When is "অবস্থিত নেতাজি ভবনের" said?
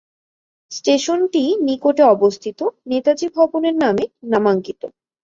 2.15-3.75